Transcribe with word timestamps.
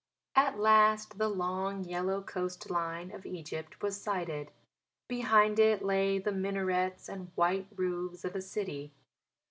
At 0.35 0.57
last 0.57 1.19
the 1.19 1.27
long, 1.29 1.83
yellow 1.83 2.23
coast 2.23 2.71
line 2.71 3.11
of 3.11 3.23
Egypt 3.23 3.83
was 3.83 4.01
sighted. 4.01 4.49
Behind 5.07 5.59
it 5.59 5.85
lay 5.85 6.17
the 6.17 6.31
minarets 6.31 7.07
and 7.07 7.31
white 7.35 7.67
roofs 7.75 8.25
of 8.25 8.35
a 8.35 8.41
city. 8.41 8.93